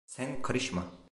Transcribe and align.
Sen 0.05 0.41
karışma. 0.41 0.91